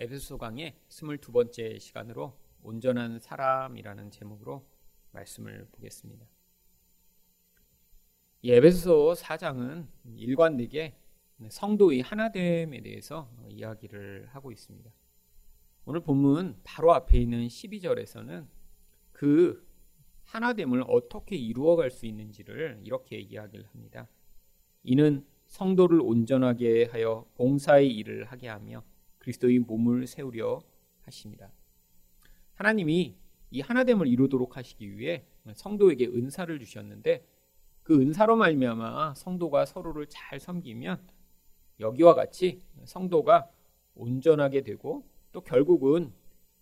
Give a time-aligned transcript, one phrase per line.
[0.00, 4.64] 에베소 강의 22번째 시간으로 온전한 사람이라는 제목으로
[5.10, 6.24] 말씀을 보겠습니다.
[8.42, 10.96] 이 에베소 4장은 일관되게
[11.48, 14.88] 성도의 하나됨에 대해서 이야기를 하고 있습니다.
[15.84, 18.46] 오늘 본문 바로 앞에 있는 12절에서는
[19.10, 19.66] 그
[20.26, 24.08] 하나됨을 어떻게 이루어갈 수 있는지를 이렇게 이야기를 합니다.
[24.84, 28.84] 이는 성도를 온전하게 하여 봉사의 일을 하게 하며
[29.28, 30.62] 그리스도의 몸을 세우려
[31.02, 31.52] 하십니다.
[32.54, 33.14] 하나님이
[33.50, 37.26] 이 하나됨을 이루도록 하시기 위해 성도에게 은사를 주셨는데
[37.82, 41.06] 그 은사로 말미암아 성도가 서로를 잘 섬기면
[41.80, 43.50] 여기와 같이 성도가
[43.94, 46.12] 온전하게 되고 또 결국은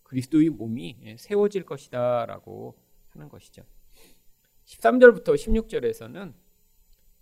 [0.03, 2.77] 그리스도의 몸이 세워질 것이다라고
[3.09, 3.63] 하는 것이죠.
[4.65, 6.33] 13절부터 16절에서는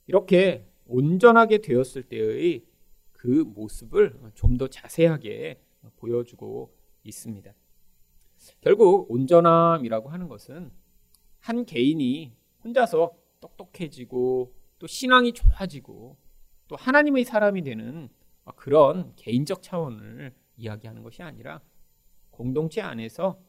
[0.08, 2.66] 이렇게 온전하게 되었을 때의
[3.26, 5.60] 그 모습을 좀 더 자세하게
[5.98, 6.72] 보여주고
[7.04, 7.52] 있습니다.
[8.62, 10.72] 결국 온전함이라고 하는 것은
[11.40, 12.32] 한 개인이
[12.64, 16.18] 혼자서 똑똑해지고 또 신앙이 좋아지고
[16.68, 18.10] 또 하나님의 사람이 되는
[18.56, 21.62] 그런 개인적 차원을 이야기하는 것이 아니라
[22.30, 23.40] 공동체 안에서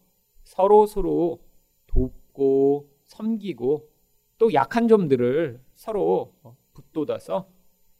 [0.43, 1.45] 서로 서로
[1.87, 3.91] 돕고 섬기고
[4.39, 6.35] 또 약한 점들을 서로
[6.73, 7.51] 붙돋아서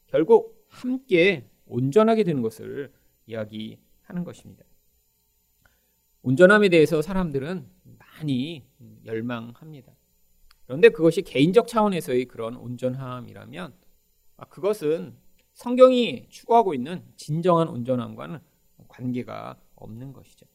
[0.07, 2.93] 결국 함께 온전하게 되는 것을
[3.25, 4.63] 이야기하는 것입니다.
[6.21, 8.65] 온전함에 대해서 사람들은 많이
[9.05, 9.93] 열망합니다.
[10.65, 13.73] 그런데 그것이 개인적 차원에서의 그런 온전함이라면
[14.37, 15.17] 아, 그것은
[15.53, 18.39] 성경이 추구하고 있는 진정한 온전함과는
[18.87, 20.45] 관계가 없는 것이죠.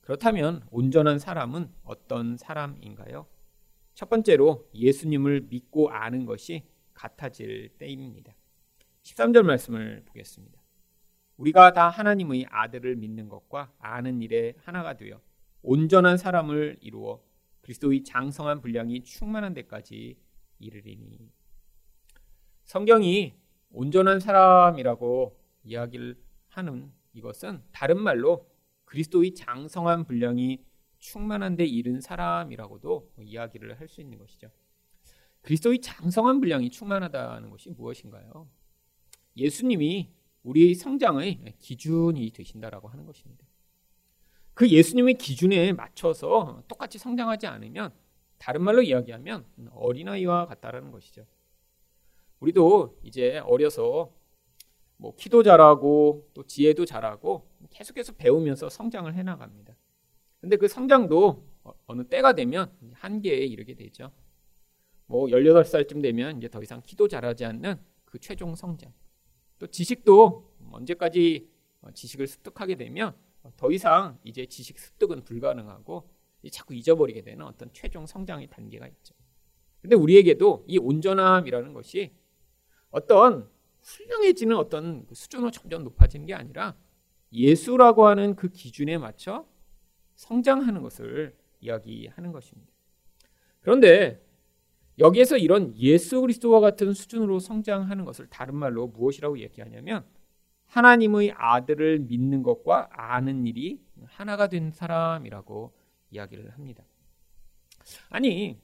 [0.00, 3.26] 그렇다면 온전한 사람은 어떤 사람인가요?
[3.94, 8.34] 첫 번째로 예수님을 믿고 아는 것이 같아질 때입니다.
[9.04, 10.60] 13절 말씀을 보겠습니다.
[11.36, 15.20] 우리가 다 하나님의 아들을 믿는 것과 아는 일에 하나가 되어
[15.62, 17.22] 온전한 사람을 이루어
[17.62, 20.18] 그리스도의 장성한 분량이 충만한 데까지
[20.58, 21.30] 이르리니.
[22.64, 23.34] 성경이
[23.70, 26.16] 온전한 사람이라고 이야기를
[26.48, 28.48] 하는 이것은 다른 말로
[28.84, 30.64] 그리스도의 장성한 분량이
[30.98, 34.50] 충만한 데 이른 사람이라고도 이야기를 할 수 있는 것이죠.
[35.42, 38.48] 그리스도의 장성한 분량이 충만하다는 것이 무엇인가요?
[39.36, 40.10] 예수님이
[40.42, 43.44] 우리의 성장의 기준이 되신다라고 하는 것입니다.
[44.52, 47.92] 그 예수님의 기준에 맞춰서 똑같이 성장하지 않으면
[48.38, 51.26] 다른 말로 이야기하면 어린아이와 같다라는 것이죠.
[52.40, 54.12] 우리도 이제 어려서
[54.96, 59.76] 뭐 키도 잘하고 또 지혜도 잘하고 계속해서 배우면서 성장을 해 나갑니다.
[60.40, 61.42] 근데 그 성장도
[61.86, 64.12] 어느 때가 되면 한계에 이르게 되죠.
[65.06, 68.92] 뭐 18살쯤 되면 이제 더 이상 키도 잘하지 않는 그 최종 성장.
[69.58, 71.48] 또 지식도 언제까지
[71.92, 73.14] 지식을 습득하게 되면
[73.56, 76.08] 더 이상 이제 지식 습득은 불가능하고
[76.50, 79.14] 자꾸 잊어버리게 되는 어떤 최종 성장의 단계가 있죠.
[79.80, 82.14] 근데 우리에게도 이 온전함이라는 것이
[82.90, 83.50] 어떤
[83.82, 86.76] 훌륭해지는 어떤 그 수준으로 점점 높아지는 게 아니라
[87.32, 89.46] 예수라고 하는 그 기준에 맞춰
[90.14, 92.72] 성장하는 것을 이야기하는 것입니다.
[93.60, 94.24] 그런데
[94.98, 100.04] 여기에서 이런 예수 그리스도와 같은 수준으로 성장하는 것을 다른 말로 무엇이라고 얘기하냐면
[100.66, 105.72] 하나님의 아들을 믿는 것과 아는 일이 하나가 된 사람이라고
[106.10, 106.84] 이야기를 합니다.
[108.08, 108.58] 아니,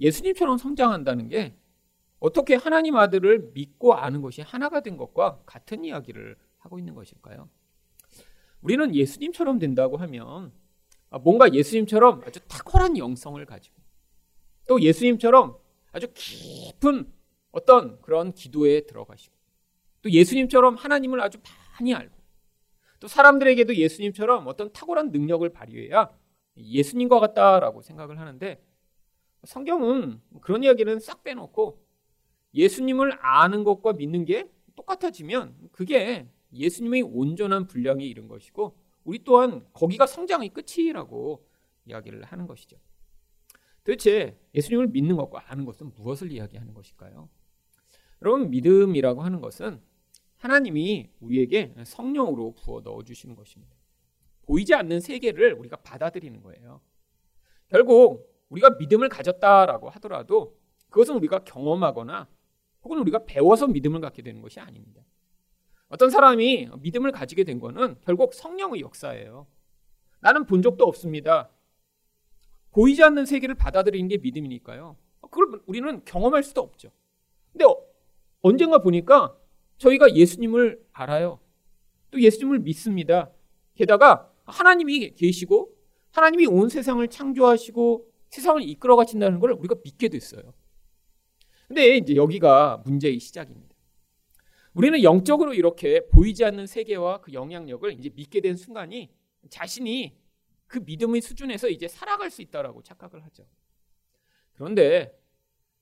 [0.00, 1.54] 예수님처럼 성장한다는 게
[2.18, 7.48] 어떻게 하나님 아들을 믿고 아는 것이 하나가 된 것과 같은 이야기를 하고 있는 것일까요?
[8.60, 10.52] 우리는 예수님처럼 된다고 하면
[11.22, 13.79] 뭔가 예수님처럼 아주 탁월한 영성을 가지고
[14.66, 15.56] 또 예수님처럼
[15.92, 17.12] 아주 깊은
[17.52, 19.34] 어떤 그런 기도에 들어가시고
[20.02, 21.38] 또 예수님처럼 하나님을 아주
[21.78, 22.16] 많이 알고
[23.00, 26.10] 또 사람들에게도 예수님처럼 어떤 탁월한 능력을 발휘해야
[26.56, 28.62] 예수님과 같다라고 생각을 하는데
[29.44, 31.82] 성경은 그런 이야기는 싹 빼놓고
[32.54, 40.06] 예수님을 아는 것과 믿는 게 똑같아지면 그게 예수님의 온전한 분량에 이른 것이고 우리 또한 거기가
[40.06, 41.46] 성장의 끝이라고
[41.86, 42.76] 이야기를 하는 것이죠.
[43.84, 47.28] 도대체 예수님을 믿는 것과 아는 것은 무엇을 이야기하는 것일까요?
[48.22, 49.80] 여러분 믿음이라고 하는 것은
[50.36, 53.74] 하나님이 우리에게 성령으로 부어 넣어 주시는 것입니다.
[54.42, 56.80] 보이지 않는 세계를 우리가 받아들이는 거예요.
[57.68, 62.28] 결국 우리가 믿음을 가졌다라고 하더라도 그것은 우리가 경험하거나
[62.82, 65.02] 혹은 우리가 배워서 믿음을 갖게 되는 것이 아닙니다.
[65.88, 69.46] 어떤 사람이 믿음을 가지게 된 것은 결국 성령의 역사예요.
[70.20, 71.50] 나는 본 적도 없습니다.
[72.72, 74.96] 보이지 않는 세계를 받아들이는 게 믿음이니까요.
[75.22, 76.90] 그걸 우리는 경험할 수도 없죠.
[77.52, 77.76] 근데 어,
[78.42, 79.36] 언젠가 보니까
[79.78, 81.40] 저희가 예수님을 알아요.
[82.10, 83.30] 또 예수님을 믿습니다.
[83.74, 85.74] 게다가 하나님이 계시고
[86.12, 90.54] 하나님이 온 세상을 창조하시고 세상을 이끌어 가신다는 걸 우리가 믿게 됐어요.
[91.68, 93.76] 근데 이제 여기가 문제의 시작입니다.
[94.74, 99.10] 우리는 영적으로 이렇게 보이지 않는 세계와 그 영향력을 이제 믿게 된 순간이
[99.48, 100.16] 자신이
[100.70, 103.44] 그 믿음의 수준에서 이제 살아갈 수 있다라고 착각을 하죠.
[104.52, 105.20] 그런데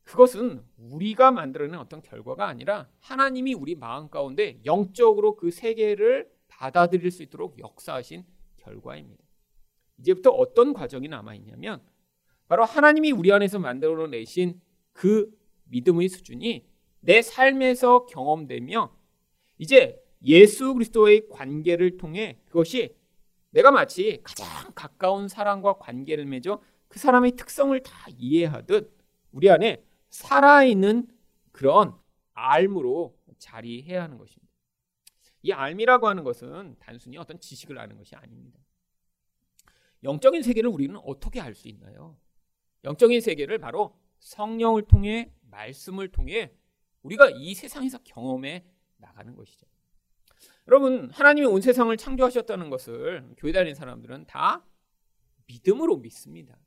[0.02, 7.23] 그것은 우리가 만들어낸 어떤 결과가 아니라 하나님이 우리 마음 가운데 영적으로 그 세계를 받아들일 수
[7.23, 8.25] 있도록 역사하신
[8.56, 9.23] 결과입니다.
[9.99, 11.82] 이제부터 어떤 과정이 남아 있냐면
[12.49, 14.58] 바로 하나님이 우리 안에서 만들어 내신
[14.93, 15.31] 그
[15.64, 16.67] 믿음의 수준이
[17.00, 18.96] 내 삶에서 경험되며
[19.58, 22.96] 이제 예수 그리스도의 관계를 통해 그것이
[23.50, 28.97] 내가 마치 가장 가까운 사람과 관계를 맺어 그 사람의 특성을 다 이해하듯
[29.33, 31.09] 우리 안에 살아있는
[31.53, 31.95] 그런
[32.35, 34.49] 알므로 자리해야 하는 것입니다.
[35.43, 38.59] 이 알미라고 하는 것은 단순히 어떤 지식을 아는 것이 아닙니다.
[40.05, 42.17] 영적인 세계를 우리는 어떻게 알 수 있나요?
[42.85, 46.53] 영적인 세계를 바로 성령을 통해 말씀을 통해
[47.03, 48.65] 우리가 이 세상에서 경험해
[48.97, 49.67] 나가는 것이죠.
[50.69, 54.67] 여러분, 하나님이 온 세상을 창조하셨다는 것을 교회 다니는 사람들은 다
[55.47, 56.61] 믿음으로 믿습니다.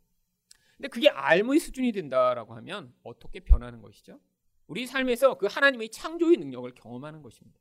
[0.75, 4.19] 근데 그게 알의 수준이 된다라고 하면 어떻게 변하는 것이죠?
[4.65, 7.59] 우리 삶에서 그 하나님의 창조의 능력을 경험하는 것입니다.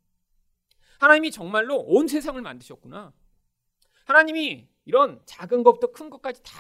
[0.99, 3.13] 하나님이 정말로 온 세상을 만드셨구나.
[4.07, 6.53] 하나님이 이런 작은 것부터 큰 것까지 다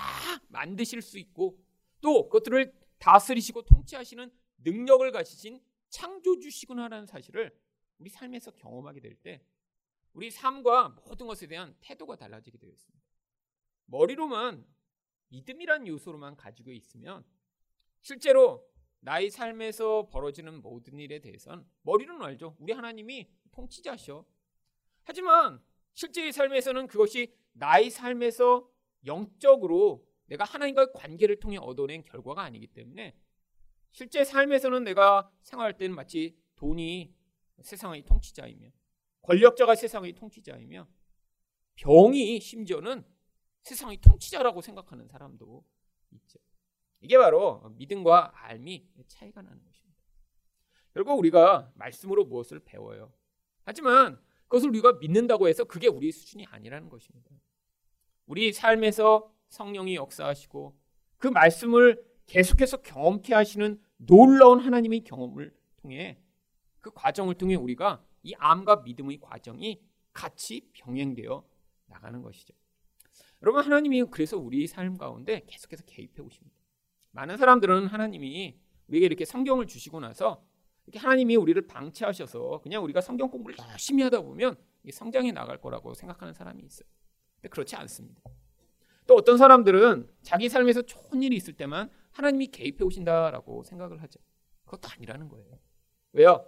[0.48, 1.58] 만드실 수 있고
[2.02, 7.56] 또 그것들을 다스리시고 통치하시는 능력을 가지신 창조주시구나라는 사실을
[7.96, 9.42] 우리 삶에서 경험하게 될 때
[10.12, 13.04] 우리 삶과 모든 것에 대한 태도가 달라지게 되어 있습니다.
[13.86, 14.66] 머리로만
[15.28, 17.24] 믿음이란 요소로만 가지고 있으면
[18.00, 18.68] 실제로
[19.00, 22.56] 나의 삶에서 벌어지는 모든 일에 대해서는 머리로는 알죠.
[22.58, 24.26] 우리 하나님이 통치자셔.
[25.04, 25.62] 하지만
[25.94, 28.70] 실제의 삶에서는 그것이 나의 삶에서
[29.06, 33.16] 영적으로 내가 하나님과의 관계를 통해 얻어낸 결과가 아니기 때문에
[33.90, 37.14] 실제 삶에서는 내가 생활할 때는 마치 돈이
[37.62, 38.70] 세상의 통치자이며
[39.22, 40.86] 권력자가 세상의 통치자이며
[41.76, 43.04] 병이 심지어는
[43.62, 45.64] 세상의 통치자라고 생각하는 사람도
[46.12, 46.38] 있죠.
[47.00, 49.98] 이게 바로 믿음과 알미 차이가 나는 것입니다.
[50.92, 53.12] 결국 우리가 말씀으로 무엇을 배워요.
[53.64, 57.30] 하지만 그것을 우리가 믿는다고 해서 그게 우리 수준이 아니라는 것입니다.
[58.26, 60.76] 우리 삶에서 성령이 역사하시고
[61.18, 66.20] 그 말씀을 계속해서 경험케 하시는 놀라운 하나님의 경험을 통해
[66.80, 69.80] 그 과정을 통해 우리가 이 암과 믿음의 과정이
[70.12, 71.44] 같이 병행되어
[71.86, 72.54] 나가는 것이죠.
[73.42, 76.56] 여러분 하나님이 그래서 우리 삶 가운데 계속해서 개입해 오십니다.
[77.12, 78.58] 많은 사람들은 하나님이
[78.88, 80.44] 우리에게 이렇게 성경을 주시고 나서
[80.86, 84.56] 이렇게 하나님이 우리를 방치하셔서 그냥 우리가 성경 공부를 열심히 하다 보면
[84.90, 86.88] 성장해 나갈 거라고 생각하는 사람이 있어요.
[87.36, 88.22] 근데 그렇지 않습니다.
[89.06, 94.20] 또 어떤 사람들은 자기 삶에서 좋은 일이 있을 때만 하나님이 개입해 오신다라고 생각을 하죠.
[94.64, 95.58] 그것도 아니라는 거예요.
[96.12, 96.46] 왜요?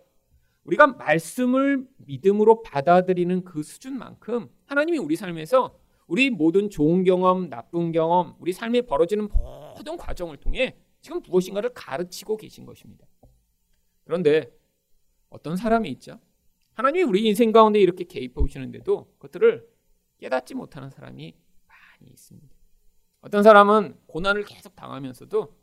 [0.65, 8.37] 우리가 말씀을 믿음으로 받아들이는 그 수준만큼 하나님이 우리 삶에서 우리 모든 좋은 경험, 나쁜 경험,
[8.39, 13.07] 우리 삶에 벌어지는 모든 과정을 통해 지금 무엇인가를 가르치고 계신 것입니다.
[14.05, 14.53] 그런데
[15.31, 16.21] 어떤 사람이 있죠?
[16.75, 19.69] 하나님이 우리 인생 가운데 이렇게 개입해 오시는데도 그것들을
[20.19, 21.35] 깨닫지 못하는 사람이
[21.67, 22.57] 많이 있습니다.
[23.21, 25.62] 어떤 사람은 고난을 계속 당하면서도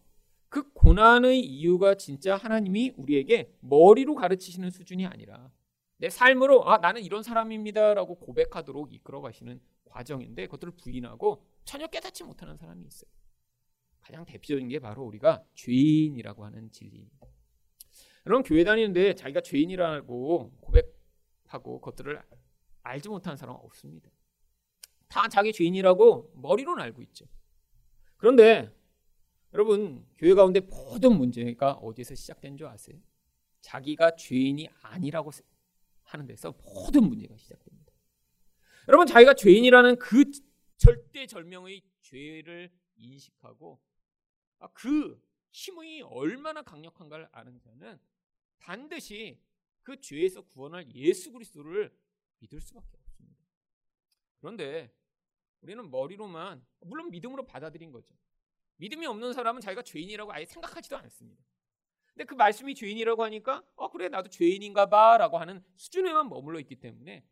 [0.50, 5.51] 그 고난의 이유가 진짜 하나님이 우리에게 머리로 가르치시는 수준이 아니라
[5.98, 12.58] 내 삶으로 아 나는 이런 사람입니다라고 고백하도록 이끌어 가시는 과정인데 그것들을 부인하고 전혀 깨닫지 못하는
[12.58, 13.10] 사람이 있어요.
[14.00, 17.27] 가장 대표적인 게 바로 우리가 죄인이라고 하는 진리입니다.
[18.25, 22.22] 여러분 교회 다니는데 자기가 죄인이라고 고백하고 그것들을
[22.84, 24.10] 알지 못하는 사람은 없습니다.
[25.10, 27.25] 다 자기 죄인이라고 머리로는 알고 있죠.
[28.18, 28.72] 그런데
[29.53, 33.00] 여러분 교회 가운데 모든 문제가 어디서 시작된 줄 아세요?
[33.62, 35.32] 자기가 죄인이 아니라고
[36.03, 37.91] 하는 데서 모든 문제가 시작됩니다.
[38.88, 40.25] 여러분 자기가 죄인이라는 그
[40.77, 43.79] 절대절명의 죄를 인식하고
[44.60, 48.00] 아, 그 힘이 얼마나 강력한가를 아는 자는
[48.60, 49.41] 반드시
[49.82, 51.96] 그 죄에서 구원할 예수 그리스도를
[52.39, 53.44] 믿을 수밖에 없습니다.
[54.39, 54.94] 그런데
[55.62, 58.15] 우리는 머리로만 물론 믿음으로 받아들인 거죠.
[58.79, 61.43] 믿음이 없는 사람은 자기가 죄인이라고 아예 생각하지도 않습니다.
[62.13, 67.24] 근데 그 말씀이 죄인이라고 하니까 어 그래 나도 죄인인가 봐라고 하는 수준에만 머물러 있기 때문에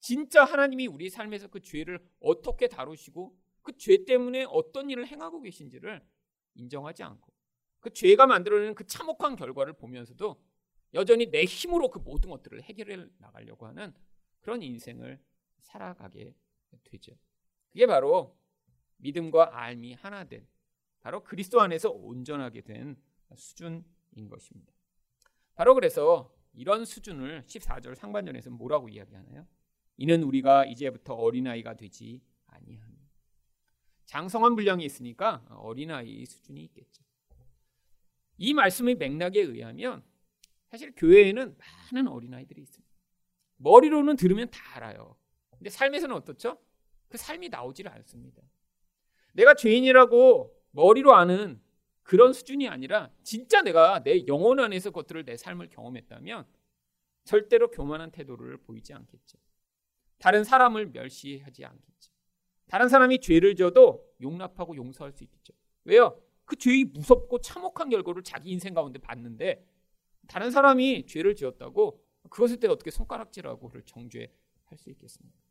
[0.00, 6.00] 진짜 하나님이 우리 삶에서 그 죄를 어떻게 다루시고 그 죄 때문에 어떤 일을 행하고 계신지를
[6.54, 7.32] 인정하지 않고
[7.80, 10.40] 그 죄가 만들어내는 그 참혹한 결과를 보면서도
[10.94, 13.92] 여전히 내 힘으로 그 모든 것들을 해결해 나가려고 하는
[14.40, 15.20] 그런 인생을
[15.60, 16.34] 살아가게
[16.84, 17.12] 되죠.
[17.70, 18.38] 그게 바로
[18.98, 20.46] 믿음과 알미 하나 된
[21.06, 22.96] 바로 그리스도 안에서 온전하게 된
[23.36, 24.72] 수준인 것입니다.
[25.54, 29.46] 바로 그래서 이런 수준을 14절 상반절에서 뭐라고 이야기하나요?
[29.98, 32.96] 이는 우리가 이제부터 어린아이가 되지 아니하니.
[34.06, 37.04] 장성한 분량이 있으니까 어린아이 수준이 있겠죠.
[38.38, 40.02] 이 말씀의 맥락에 의하면
[40.66, 41.56] 사실 교회에는
[41.92, 42.92] 많은 어린아이들이 있습니다.
[43.58, 45.16] 머리로는 들으면 다 알아요.
[45.52, 46.58] 근데 삶에서는 어떻죠?
[47.08, 48.42] 그 삶이 나오질 않습니다.
[49.34, 51.60] 내가 죄인이라고 머리로 아는
[52.02, 56.46] 그런 수준이 아니라 진짜 내가 내 영혼 안에서 것들을 내 삶을 경험했다면
[57.24, 59.38] 절대로 교만한 태도를 보이지 않겠죠.
[60.18, 62.12] 다른 사람을 멸시하지 않겠죠.
[62.68, 65.52] 다른 사람이 죄를 져도 용납하고 용서할 수 있겠죠.
[65.84, 66.20] 왜요?
[66.44, 69.66] 그 죄의 무섭고 참혹한 결과를 자기 인생 가운데 봤는데
[70.28, 75.45] 다른 사람이 죄를 지었다고 그것을 때 어떻게 손가락질하고 그를 정죄할 수 있겠습니까?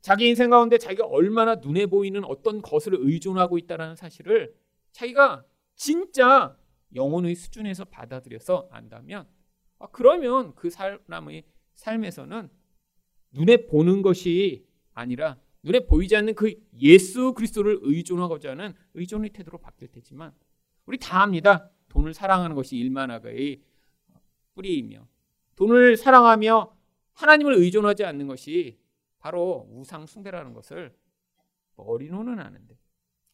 [0.00, 4.54] 자기 인생 가운데 자기가 얼마나 눈에 보이는 어떤 것을 의존하고 있다는 사실을
[4.92, 6.56] 자기가 진짜
[6.94, 9.26] 영혼의 수준에서 받아들여서 안다면
[9.78, 12.48] 아, 그러면 그 사람의 삶에서는
[13.32, 19.88] 눈에 보는 것이 아니라 눈에 보이지 않는 그 예수 그리스도를 의존하고자 하는 의존의 태도로 바뀔
[19.88, 20.32] 테지만
[20.86, 21.70] 우리 다 압니다.
[21.88, 23.62] 돈을 사랑하는 것이 일만하의
[24.54, 25.06] 뿌리이며
[25.56, 26.76] 돈을 사랑하며
[27.12, 28.79] 하나님을 의존하지 않는 것이
[29.20, 30.96] 바로 우상 숭배라는 것을
[31.76, 32.78] 머리로는 아는데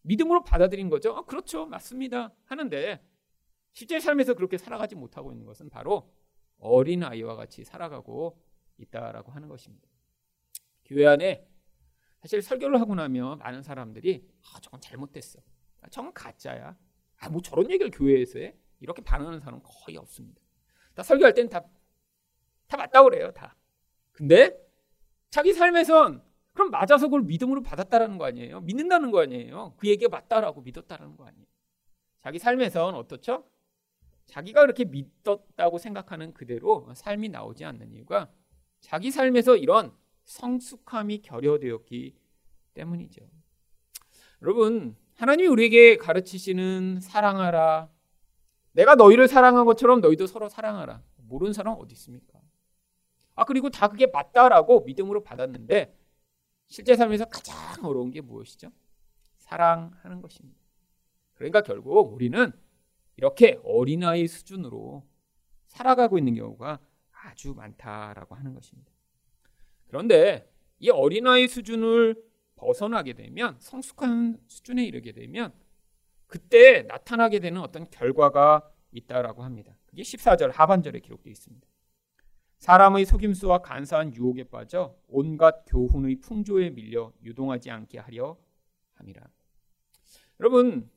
[0.03, 1.17] 믿음으로 받아들인 거죠.
[1.17, 1.67] 아, 그렇죠.
[1.67, 2.33] 맞습니다.
[2.45, 3.05] 하는데
[3.73, 6.13] 실제 삶에서 그렇게 살아가지 못하고 있는 것은 바로
[6.59, 8.41] 어린 아이와 같이 살아가고
[8.79, 9.89] 있다라고 하는 것입니다.
[10.85, 11.47] 교회 안에
[12.21, 15.41] 사실 설교를 하고 나면 많은 사람들이 아, 저건 잘못됐어.
[15.83, 16.77] 아, 저건 가짜야.
[17.19, 18.57] 아, 뭐 저런 얘기를 교회에서 해?
[18.81, 20.41] 이렇게 반응하는 사람은 거의 없습니다.
[20.95, 21.65] 다 설교할 때는 다,
[22.67, 23.57] 다 맞다고 그래요, 다.
[24.13, 24.66] 근데
[25.31, 28.63] 자기 삶에선 그럼 맞아서 그걸 믿음으로 받았다라는 거 아니에요?
[28.63, 29.75] 믿는다는 거 아니에요?
[29.77, 31.45] 그 얘기가 맞다라고 믿었다라는 거 아니에요?
[32.23, 33.45] 자기 삶에선 어떻죠?
[34.27, 38.31] 자기가 그렇게 믿었다고 생각하는 그대로 삶이 나오지 않는 이유가
[38.81, 39.93] 자기 삶에서 이런
[40.25, 42.17] 성숙함이 결여되었기
[42.75, 43.23] 때문이죠.
[44.43, 47.91] 여러분, 하나님이 우리에게 가르치시는 사랑하라.
[48.73, 51.03] 내가 너희를 사랑한 것처럼 너희도 서로 사랑하라.
[51.17, 52.41] 모르는 사람 어디 있습니까?
[53.37, 55.95] 아, 그리고 다 그게 맞다라고 믿음으로 받았는데
[56.67, 58.73] 실제 삶에서 가장 어려운 게 무엇이죠?
[59.37, 60.59] 사랑하는 것입니다.
[61.35, 62.51] 그러니까 결국 우리는
[63.17, 65.07] 이렇게 어린아이 수준으로
[65.69, 66.81] 살아가고 있는 경우가
[67.13, 68.91] 아주 많다라고 하는 것입니다.
[69.87, 72.23] 그런데 이 어린아이 수준을
[72.57, 75.53] 벗어나게 되면 성숙한 수준에 이르게 되면
[76.27, 79.77] 그때 나타나게 되는 어떤 결과가 있다라고 합니다.
[79.87, 81.67] 그게 14절 하반절에 기록되어 있습니다.
[82.59, 88.39] 사람의 속임수와 간사한 유혹에 빠져 온갖 교훈의 풍조에 밀려 유동하지 않게 하려
[88.95, 89.23] 함이라.
[90.41, 90.91] 여러분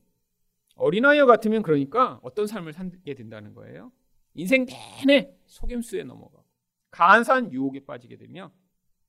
[0.76, 3.92] 어린아이와 같으면 그러니까 어떤 삶을 살게 된다는 거예요.
[4.34, 6.44] 인생 내내 속임수에 넘어가
[6.92, 8.52] 간사한 유혹에 빠지게 되면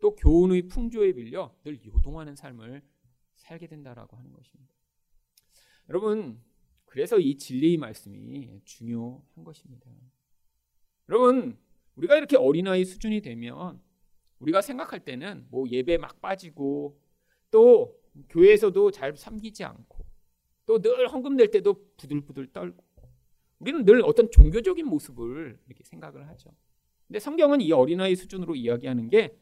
[0.01, 2.83] 또 교훈의 풍조에 빌려 늘 요동하는 삶을
[3.37, 4.75] 살게 된다라고 하는 것입니다.
[5.89, 6.43] 여러분
[6.87, 9.89] 그래서 이 진리의 말씀이 중요한 것입니다.
[11.09, 11.57] 여러분
[12.01, 13.81] 우리가 이렇게 어린아이 수준이 되면
[14.39, 16.99] 우리가 생각할 때는 뭐 예배 막 빠지고
[17.51, 17.95] 또
[18.31, 20.05] 교회에서도 잘 섬기지 않고
[20.67, 22.83] 또 늘 헌금 낼 때도 부들부들 떨고
[23.59, 26.51] 우리는 늘 어떤 종교적인 모습을 이렇게 생각을 하죠.
[27.07, 29.37] 근데 성경은 이 어린아이 수준으로 이야기하는 게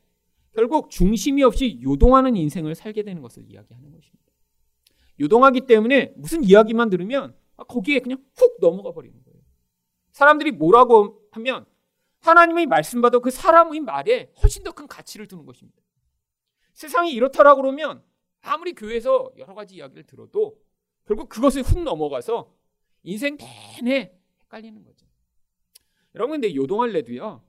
[0.53, 4.33] 결국 중심이 없이 요동하는 인생을 살게 되는 것을 이야기하는 것입니다.
[5.21, 9.41] 요동하기 때문에 무슨 이야기만 들으면 거기에 그냥 훅 넘어가 버리는 거예요.
[10.13, 11.67] 사람들이 뭐라고 하면
[12.29, 15.83] 하나님의 말씀받아 그 사람의 말에 훨씬 더 큰 가치를 두는 것입니다.
[16.75, 18.05] 세상이 이렇다라고 그러면
[18.41, 20.61] 아무리 교회에서 여러 가지 이야기를 들어도
[21.07, 22.55] 결국 그것에 훅 넘어가서
[23.03, 25.07] 인생 내내 헷갈리는 거죠.
[26.15, 27.43] 여러분 근데 요동할래도요.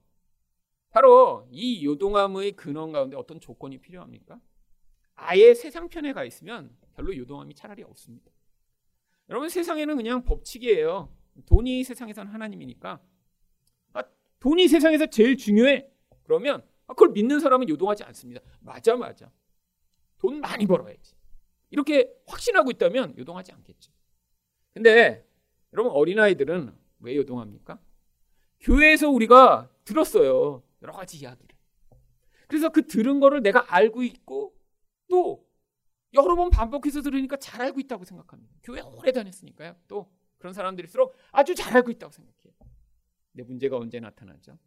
[0.91, 4.39] 바로 이 요동함의 근원 가운데 어떤 조건이 필요합니까?
[5.15, 8.31] 아예 세상 편에 가 있으면 별로 요동함이 차라리 없습니다.
[9.29, 11.15] 여러분 세상에는 그냥 법칙이에요.
[11.45, 13.00] 돈이 세상에선 하나님이니까
[14.39, 15.89] 돈이 세상에서 제일 중요해.
[16.24, 18.41] 그러면 그걸 믿는 사람은 요동하지 않습니다.
[18.60, 19.31] 맞아, 맞아.
[20.17, 21.15] 돈 많이 벌어야지.
[21.72, 23.91] 이렇게 확신하고 있다면 요동하지 않겠죠.
[24.74, 25.25] 근데
[25.74, 27.79] 여러분 어린아이들은 왜 요동합니까?
[28.62, 30.63] 교회에서 우리가 들었어요.
[30.81, 31.55] 여러 가지 이야기를.
[32.48, 34.55] 그래서 그 들은 거를 내가 알고 있고
[35.08, 35.48] 또
[36.13, 38.55] 여러 번 반복해서 들으니까 잘 알고 있다고 생각합니다.
[38.63, 39.75] 교회 오래 다녔으니까요.
[39.88, 42.53] 또 그런 사람들일수록 아주 잘 알고 있다고 생각해요.
[43.31, 44.57] 근데 문제가 언제 나타나죠?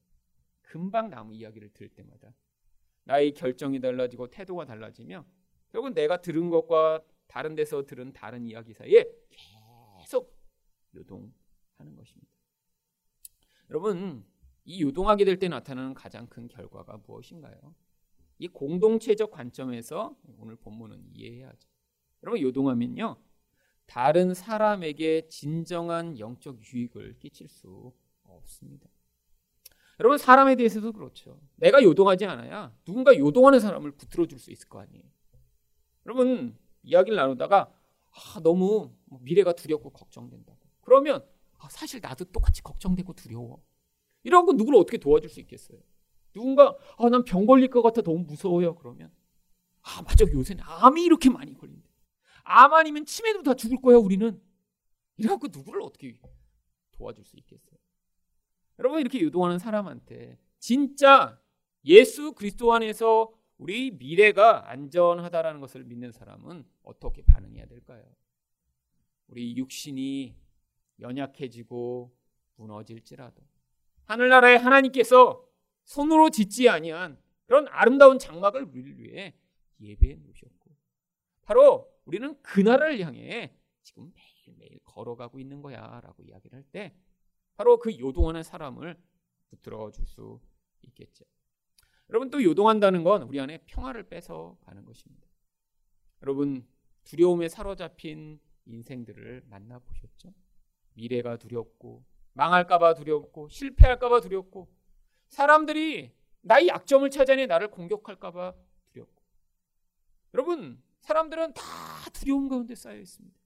[0.62, 2.34] 금방 나무 이야기를 들을 때마다
[3.04, 5.24] 나의 결정이 달라지고 태도가 달라지면
[5.70, 10.38] 결국은 내가 들은 것과 다른 데서 들은 다른 이야기 사이에 계속
[10.94, 12.30] 요동하는 것입니다.
[13.70, 14.24] 여러분,
[14.64, 17.74] 이 요동하게 될 때 나타나는 가장 큰 결과가 무엇인가요?
[18.38, 21.68] 이 공동체적 관점에서 오늘 본문은 이해해야죠.
[22.22, 23.16] 여러분, 요동하면요.
[23.86, 27.92] 다른 사람에게 진정한 영적 유익을 끼칠 수
[28.42, 28.88] 없습니다.
[30.00, 31.40] 여러분 사람에 대해서도 그렇죠.
[31.56, 35.04] 내가 요동하지 않아야 누군가 요동하는 사람을 붙들어 줄 수 있을 거 아니에요.
[36.06, 37.72] 여러분 이야기를 나누다가
[38.10, 40.58] 아, 너무 미래가 두렵고 걱정된다고.
[40.80, 41.24] 그러면
[41.58, 43.62] 아, 사실 나도 똑같이 걱정되고 두려워.
[44.24, 45.78] 이러고 누구를 어떻게 도와줄 수 있겠어요?
[46.32, 48.74] 누군가 아, 난 병 걸릴 것 같아 너무 무서워요.
[48.76, 49.12] 그러면
[49.82, 51.88] 아 맞아 요새는 암이 이렇게 많이 걸린대.
[52.44, 54.40] 암 아니면 치매도 다 죽을 거야 우리는.
[55.18, 56.16] 이래갖고 누구를 어떻게
[56.92, 57.76] 도와줄 수 있겠어요?
[58.78, 61.40] 여러분 이렇게 유도하는 사람한테 진짜
[61.84, 68.04] 예수 그리스도 안에서 우리 미래가 안전하다라는 것을 믿는 사람은 어떻게 반응해야 될까요?
[69.28, 70.34] 우리 육신이
[71.00, 72.12] 연약해지고
[72.56, 73.42] 무너질지라도
[74.04, 75.46] 하늘나라의 하나님께서
[75.84, 79.34] 손으로 짓지 아니한 그런 아름다운 장막을 우리를 위해
[79.80, 80.70] 예배해 놓으셨고
[81.42, 86.94] 바로 우리는 그 나라를 향해 지금 매일매일 걸어가고 있는 거야라고 이야기를 할때
[87.56, 88.96] 바로 그 요동하는 사람을
[89.50, 90.40] 붙들어 줄 수
[90.82, 91.24] 있겠죠.
[92.10, 95.26] 여러분 또 요동한다는 건 우리 안에 평화를 뺏어 가는 것입니다.
[96.22, 96.66] 여러분
[97.04, 100.32] 두려움에 사로잡힌 인생들을 만나 보셨죠?
[100.94, 102.04] 미래가 두렵고
[102.34, 104.68] 망할까봐 두렵고 실패할까봐 두렵고
[105.28, 108.54] 사람들이 나의 약점을 찾아내 나를 공격할까봐
[108.92, 109.22] 두렵고
[110.34, 111.62] 여러분 사람들은 다
[112.12, 113.36] 두려움 가운데 쌓여 있습니다.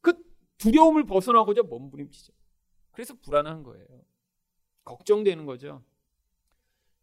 [0.00, 0.14] 그
[0.58, 2.32] 두려움을 벗어나고자 몸부림치죠.
[2.98, 3.86] 그래서 불안한 거예요.
[4.82, 5.84] 걱정되는 거죠.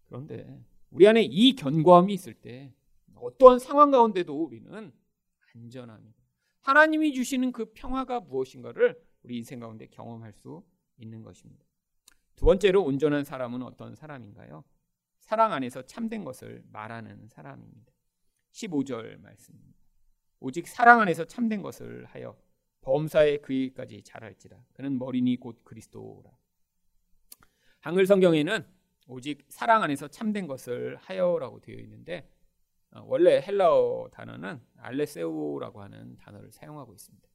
[0.08, 2.74] 그런데 우리 안에 이 견고함이 있을 때
[3.16, 4.92] 어떠한 상황 가운데도 우리는
[5.56, 6.14] 안전함이
[6.60, 10.66] 하나님이 주시는 그 평화가 무엇인가를 우리 인생 가운데 경험할 수
[10.98, 11.64] 있는 것입니다.
[12.36, 14.66] 두 번째로 온전한 사람은 어떤 사람인가요?
[15.22, 17.94] 사랑 안에서 참된 것을 말하는 사람입니다.
[18.51, 19.79] 15절 말씀입니다.
[20.42, 22.38] 오직 사랑 안에서 참된 것을 하여
[22.86, 26.32] 범사에 그이까지 자랄지라 그는 머리니 곧 그리스도라.
[27.80, 28.66] 한글 성경에는
[29.08, 32.30] 오직 사랑 안에서 참된 것을 하여라고 되어 있는데
[32.92, 37.28] 어, 원래 헬라어 단어는 알레세우라고 하는 단어를 사용하고 있습니다.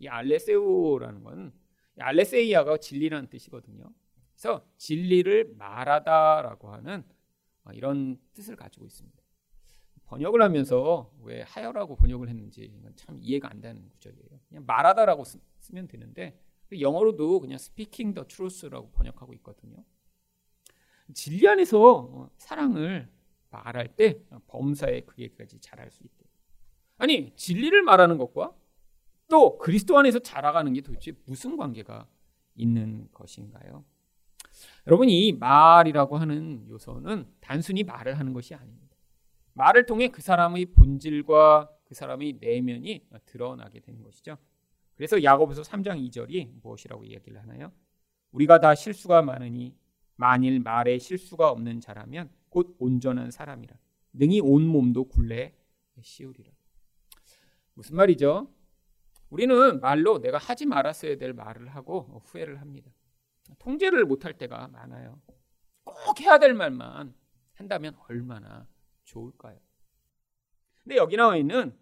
[0.00, 1.52] 이 알레세우라는 건
[1.98, 3.84] 알레세이아가 진리라는 뜻이거든요.
[4.32, 7.04] 그래서 진리를 말하다라고 하는
[7.64, 9.21] 어, 이런 뜻을 가지고 있습니다.
[10.12, 14.40] 번역을 하면서 왜 하여라고 번역을 했는지 참 이해가 안 되는 구절이에요.
[14.46, 15.38] 그냥 말하다라고 쓰,
[15.70, 16.38] 면 되는데
[16.78, 19.82] 영어로도 그냥 speaking the truth라고 번역하고 있거든요.
[21.14, 23.10] 진리 안에서 어, 사랑을
[23.50, 26.26] 말할 때 범사에 그게까지 잘할 수 있대.
[26.98, 28.54] 아니 진리를 말하는 것과
[29.28, 32.06] 또 그리스도 안에서 자라가는 게 도대체 무슨 관계가
[32.54, 33.82] 있는 것인가요?
[34.86, 38.91] 여러분 이 말이라고 하는 요소는 단순히 말을 하는 것이 아닙니다.
[39.54, 44.36] 말을 통해 그 사람의 본질과 그 사람의 내면이 드러나게 되는 것이죠.
[44.94, 47.72] 그래서 야고보서 3장 2절이 무엇이라고 이야기를 하나요?
[48.30, 49.76] 우리가 다 실수가 많으니
[50.16, 53.76] 만일 말에 실수가 없는 자라면 곧 온전한 사람이라
[54.14, 55.54] 능히 온 몸도 굴레
[56.00, 56.50] 씌우리라.
[57.74, 58.52] 무슨 말이죠?
[59.30, 62.90] 우리는 말로 내가 하지 말았어야 될 말을 하고 후회를 합니다.
[63.58, 65.20] 통제를 못할 때가 많아요.
[65.84, 67.14] 꼭 해야 될 말만
[67.54, 68.66] 한다면 얼마나
[69.12, 69.58] 좋을까요?
[70.82, 71.76] 근데 여기 나와 있는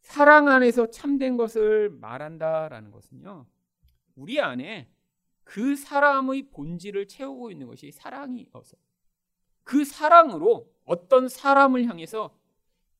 [0.00, 3.46] 사랑 안에서 참된 것을 말한다라는 것은요.
[4.16, 4.90] 우리 안에
[5.44, 8.76] 그 사람의 본질을 채우고 있는 것이 사랑이어서
[9.64, 12.36] 그 사랑으로 어떤 사람을 향해서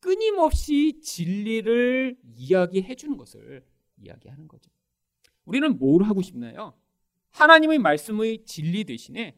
[0.00, 3.64] 끊임없이 진리를 이야기해 주는 것을
[3.96, 4.70] 이야기하는 거죠.
[5.44, 6.74] 우리는 뭘 하고 싶나요?
[7.30, 9.36] 하나님의 말씀의 진리 대신에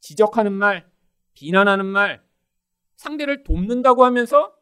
[0.00, 0.90] 지적하는 말,
[1.34, 2.27] 비난하는 말,
[2.98, 4.56] 상대를 돕는다고 하면서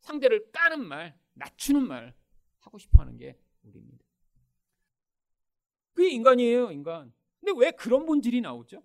[0.00, 2.14] 상대를 까는 말, 낮추는 말
[2.58, 4.04] 하고 싶어 하는 게 우리입니다.
[5.92, 7.12] 그게 인간이에요, 인간.
[7.40, 8.82] 근데 왜 그런 본질이 나오죠?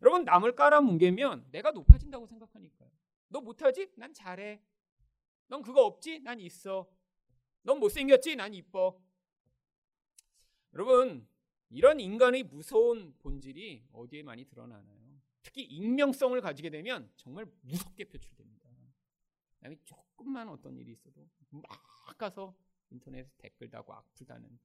[0.00, 2.90] 여러분, 남을 깔아뭉개면 내가 높아진다고 생각하니까요.
[3.28, 3.92] 너 못하지?
[3.96, 4.60] 난 잘해.
[5.48, 6.20] 넌 그거 없지?
[6.20, 6.90] 난 있어.
[7.62, 8.36] 넌 못생겼지?
[8.36, 8.98] 난 이뻐.
[10.72, 11.28] 여러분,
[11.68, 15.03] 이런 인간의 무서운 본질이 어디에 많이 드러나나요?
[15.44, 18.68] 특히 익명성을 가지게 되면 정말 무섭게 표출됩니다.
[19.56, 21.62] 그다음에 조금만 어떤 일이 있어도 막
[22.18, 22.56] 가서
[22.90, 24.58] 인터넷에 댓글 다고 악플 다는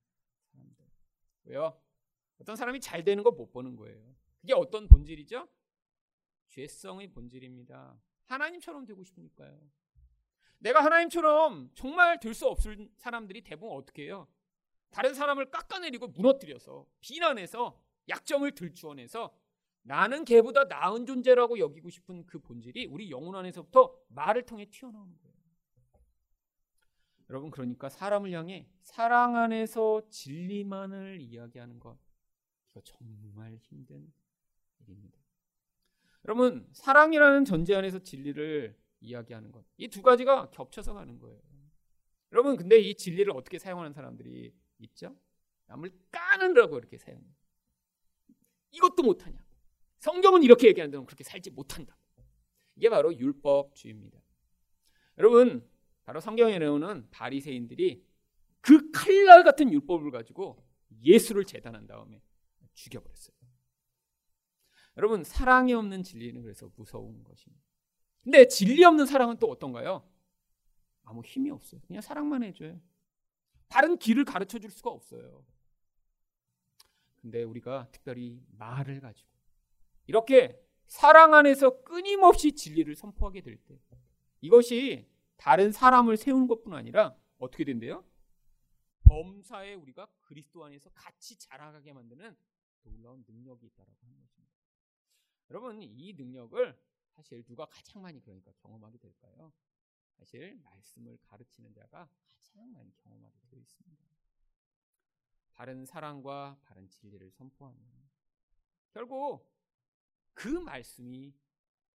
[0.52, 0.86] 사람들.
[1.44, 1.80] 왜요?
[2.40, 4.16] 어떤 사람이 잘 되는 거 못 보는 거예요.
[4.40, 5.48] 그게 어떤 본질이죠?
[6.48, 8.02] 죄성의 본질입니다.
[8.26, 9.60] 하나님처럼 되고 싶으니까요.
[10.60, 14.28] 내가 하나님처럼 정말 될 수 없을 사람들이 대부분 어떻게 해요?
[14.90, 19.34] 다른 사람을 깎아내리고 무너뜨려서 비난해서 약점을 들추어내서
[19.90, 25.36] 나는 걔보다 나은 존재라고 여기고 싶은 그 본질이 우리 영혼 안에서부터 말을 통해 튀어나오는 거예요.
[27.32, 31.98] 여러분 그러니까 사람을 향해 사랑 안에서 진리만을 이야기하는 것
[32.70, 34.14] 이거 정말 힘든
[34.82, 35.18] 일입니다.
[36.28, 41.42] 여러분 사랑이라는 전제 안에서 진리를 이야기하는 것 이 두 가지가 겹쳐서 가는 거예요.
[42.32, 45.18] 여러분 근데 이 진리를 어떻게 사용하는 사람들이 있죠?
[45.66, 47.26] 남을 까는라고 이렇게 사용해.
[48.72, 49.49] 이것도 못하냐?
[50.00, 51.98] 성경은 이렇게 얘기하는데 그렇게 살지 못한다.
[52.76, 54.20] 이게 바로 율법주의입니다.
[55.18, 55.68] 여러분
[56.04, 58.06] 바로 성경에 나오는 바리새인들이
[58.62, 60.66] 그 칼날 같은 율법을 가지고
[61.04, 62.22] 예수를 재단한 다음에
[62.74, 63.36] 죽여버렸어요.
[64.98, 67.64] 여러분 사랑이 없는 진리는 그래서 무서운 것입니다.
[68.24, 70.08] 근데 진리 없는 사랑은 또 어떤가요?
[71.04, 71.82] 아무 힘이 없어요.
[71.88, 72.80] 그냥 사랑만 해줘요.
[73.68, 75.46] 다른 길을 가르쳐 줄 수가 없어요.
[77.22, 79.29] 근데 우리가 특별히 말을 가지고
[80.10, 83.80] 이렇게 사랑 안에서 끊임없이 진리를 선포하게 될 때
[84.42, 88.04] 이것이 다른 사람을 세우는 것뿐 아니라 어떻게 된대요?
[89.04, 92.36] 범사에 우리가 그리스도 안에서 같이 자라가게 만드는
[92.82, 94.56] 놀라운 능력이 있다라고 하는 것입니다.
[95.52, 96.80] 여러분 이 능력을
[97.12, 99.54] 사실 누가 가장 많이 그러니까 경험하게 될까요?
[100.18, 102.10] 사실 말씀을 가르치는 자가
[102.42, 104.04] 가장 많이 경험하게 되어 있습니다.
[105.54, 107.80] 바른 사랑과 바른 진리를 선포하는
[108.92, 109.59] 결국
[110.40, 111.34] 그 말씀이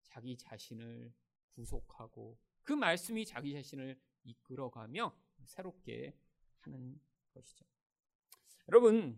[0.01, 1.13] 자기 자신을
[1.51, 6.13] 구속하고 그 말씀이 자기 자신을 이끌어가며 새롭게
[6.59, 6.99] 하는
[7.33, 7.65] 것이죠.
[8.67, 9.17] 여러분,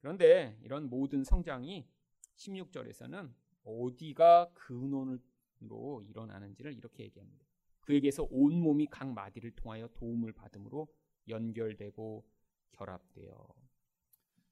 [0.00, 1.88] 그런데 이런 모든 성장이
[2.34, 7.46] 16절에서는 어디가 근원으로 일어나는지를 이렇게 얘기합니다.
[7.82, 10.92] 그에게서 온 몸이 각 마디를 통하여 도움을 받음으로
[11.28, 12.28] 연결되고
[12.72, 13.48] 결합되어.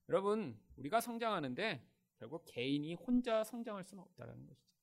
[0.09, 4.75] 여러분, 우리가 성장하는데 결국 개인이 혼자 성장할 수는 없다는 것이죠.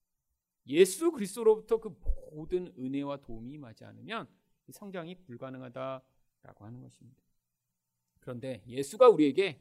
[0.68, 1.96] 예수 그리스도로부터 그
[2.32, 4.28] 모든 은혜와 도움이 임하지 않으면
[4.72, 7.22] 성장이 불가능하다라고 하는 것입니다.
[8.20, 9.60] 그런데 예수가 우리에게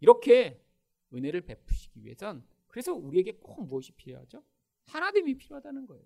[0.00, 0.62] 이렇게
[1.12, 4.42] 은혜를 베푸시기 위해선 그래서 우리에게 꼭 무엇이 필요하죠?
[4.86, 6.04] 하나됨이 필요하다는 거예요.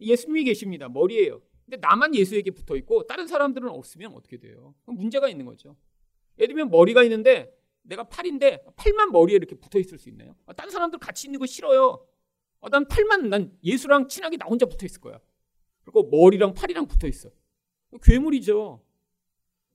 [0.00, 0.88] 예수님이 계십니다.
[0.88, 1.42] 머리예요.
[1.64, 4.74] 근데 나만 예수에게 붙어 있고 다른 사람들은 없으면 어떻게 돼요?
[4.86, 5.76] 문제가 있는 거죠.
[6.38, 7.54] 예를 들면 머리가 있는데
[7.88, 10.36] 내가 팔인데 팔만 머리에 이렇게 붙어 있을 수 있나요?
[10.56, 12.06] 다른 사람들 같이 있는 거 싫어요.
[12.60, 15.18] 어, 난 팔만 난 예수랑 친하게 나 혼자 붙어 있을 거야.
[15.82, 17.30] 그리고 머리랑 팔이랑 붙어 있어.
[18.02, 18.84] 괴물이죠.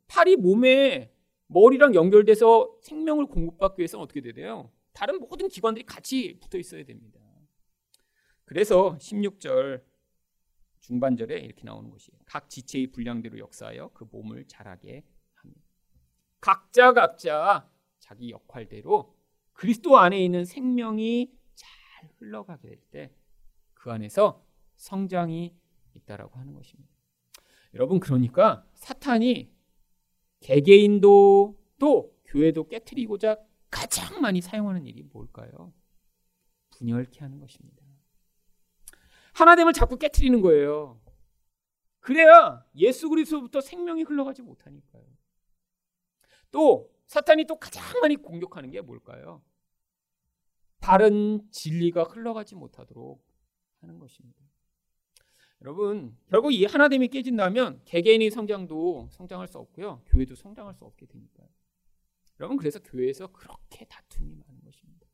[0.07, 1.11] 팔이 몸에
[1.47, 4.71] 머리랑 연결돼서 생명을 공급받기 위해서는 어떻게 돼요?
[4.93, 7.19] 다른 모든 기관들이 같이 붙어 있어야 됩니다.
[8.45, 9.83] 그래서 16절
[10.81, 12.19] 중반절에 이렇게 나오는 것이에요.
[12.25, 15.65] 각 지체의 분량대로 역사하여 그 몸을 자라게 합니다.
[16.39, 17.72] 각자 각자
[18.13, 19.15] 자기 역할대로
[19.53, 21.31] 그리스도 안에 있는 생명이
[22.19, 23.11] 흘러가게 될 때
[23.73, 24.45] 그 안에서
[24.77, 25.53] 성장이
[25.93, 26.89] 있다라고 하는 것입니다.
[27.73, 29.51] 여러분 그러니까 사탄이
[30.39, 33.37] 개개인도 또 교회도 깨뜨리고자
[33.69, 35.73] 가장 많이 사용하는 일이 뭘까요?
[36.69, 37.83] 분열케 하는 것입니다.
[39.33, 41.01] 하나됨을 자꾸 깨뜨리는 거예요.
[41.99, 45.03] 그래야 예수 그리스도부터 생명이 흘러가지 못하니까요.
[46.51, 49.43] 또 사탄이 또 가장 많이 공격하는 게 뭘까요?
[50.79, 53.25] 다른 진리가 흘러가지 못하도록
[53.79, 54.43] 하는 것입니다.
[55.61, 60.03] 여러분, 결국 이 하나됨이 깨진다면 개개인의 성장도 성장할 수 없고요.
[60.07, 61.47] 교회도 성장할 수 없게 되니까요.
[62.39, 65.07] 여러분, 그래서 교회에서 그렇게 다툼이 많은 것입니다.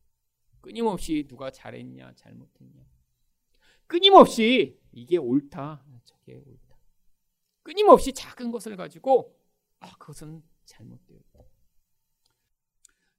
[0.62, 2.84] 끊임없이 누가 잘했냐, 잘못했냐.
[3.86, 6.78] 끊임없이 이게 옳다, 저게 옳다.
[7.62, 9.38] 끊임없이 작은 것을 가지고
[9.80, 11.29] 아, 그것은 잘못되었다.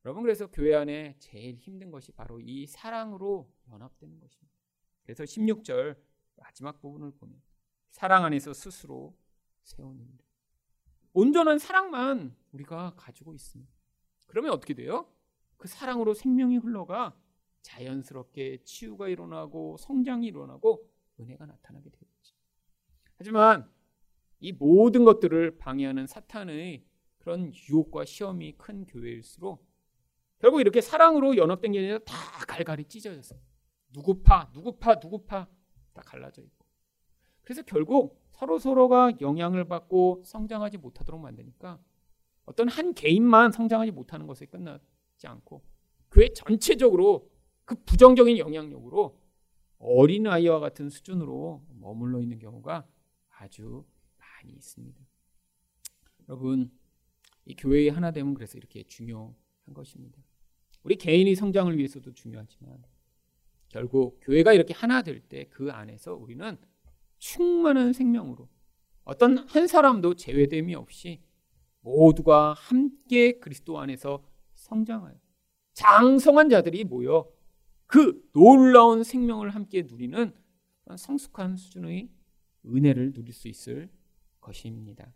[0.04, 4.54] 여러분 그래서 교회 안에 제일 힘든 것이 바로 이 사랑으로 연합되는 것입니다.
[5.02, 5.96] 그래서 16절
[6.36, 7.40] 마지막 부분을 보면
[7.90, 9.16] 사랑 안에서 스스로
[9.62, 10.18] 세우는 일.
[11.12, 13.70] 온전한 사랑만 우리가 가지고 있습니다.
[14.26, 15.12] 그러면 어떻게 돼요?
[15.56, 17.14] 그 사랑으로 생명이 흘러가
[17.62, 22.36] 자연스럽게 치유가 일어나고 성장이 일어나고 은혜가 나타나게 되겠죠.
[23.16, 23.70] 하지만
[24.38, 26.86] 이 모든 것들을 방해하는 사탄의
[27.18, 29.69] 그런 유혹과 시험이 큰 교회일수록
[30.40, 32.14] 결국 이렇게 사랑으로 연합된 게 아니라 다
[32.46, 33.36] 갈갈이 찢어져서
[33.92, 35.48] 누구 파, 누구 파, 누구 파
[35.92, 36.66] 다 갈라져 있고.
[37.42, 41.80] 그래서 결국 서로 서로가 영향을 받고 성장하지 못하도록 만드니까
[42.44, 45.62] 어떤 한 개인만 성장하지 못하는 것에 끝나지 않고
[46.10, 47.30] 교회 전체적으로
[47.64, 49.20] 그 부정적인 영향력으로
[49.78, 52.86] 어린 아이와 같은 수준으로 머물러 있는 경우가
[53.38, 53.84] 아주
[54.18, 55.00] 많이 있습니다.
[56.28, 56.70] 여러분,
[57.46, 59.34] 이 교회의 하나됨은 그래서 이렇게 중요한
[59.72, 60.22] 것입니다.
[60.82, 62.82] 우리 개인의 성장을 위해서도 중요하지만
[63.68, 66.56] 결국 교회가 이렇게 하나 될 때 그 안에서 우리는
[67.18, 68.48] 충만한 생명으로
[69.04, 71.22] 어떤 한 사람도 제외됨이 없이
[71.80, 74.22] 모두가 함께 그리스도 안에서
[74.54, 75.14] 성장하여
[75.74, 77.30] 장성한 자들이 모여
[77.86, 80.32] 그 놀라운 생명을 함께 누리는
[80.96, 82.10] 성숙한 수준의
[82.66, 83.88] 은혜를 누릴 수 있을
[84.40, 85.12] 것입니다.